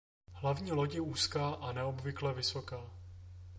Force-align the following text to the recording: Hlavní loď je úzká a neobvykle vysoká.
Hlavní 0.33 0.71
loď 0.71 0.93
je 0.93 1.01
úzká 1.01 1.49
a 1.53 1.71
neobvykle 1.71 2.33
vysoká. 2.33 2.91